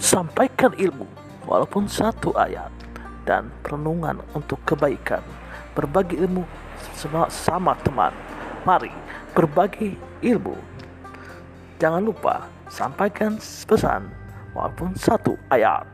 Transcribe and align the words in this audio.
Sampaikan 0.00 0.72
ilmu 0.80 1.04
walaupun 1.44 1.84
satu 1.84 2.32
ayat 2.32 2.72
dan 3.28 3.52
perenungan 3.60 4.16
untuk 4.32 4.56
kebaikan. 4.64 5.20
Berbagi 5.76 6.16
ilmu 6.24 6.48
sama, 6.96 7.28
sama 7.28 7.76
teman. 7.84 8.08
Mari 8.64 8.88
berbagi 9.36 10.00
ilmu. 10.24 10.56
Jangan 11.76 12.00
lupa 12.00 12.48
sampaikan 12.72 13.36
pesan 13.40 14.08
walaupun 14.56 14.96
satu 14.96 15.36
ayat. 15.52 15.84